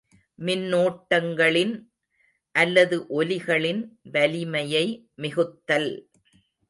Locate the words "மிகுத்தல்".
5.15-5.91